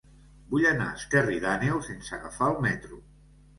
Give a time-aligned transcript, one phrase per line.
[0.53, 3.01] Vull anar a Esterri d'Àneu sense agafar el metro.